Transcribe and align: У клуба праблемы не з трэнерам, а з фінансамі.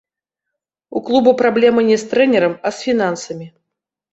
У 0.99 1.01
клуба 1.09 1.33
праблемы 1.43 1.83
не 1.91 1.97
з 2.05 2.09
трэнерам, 2.15 2.59
а 2.69 2.73
з 2.79 2.89
фінансамі. 2.89 3.47